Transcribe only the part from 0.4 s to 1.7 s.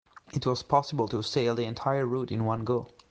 was possible to sail the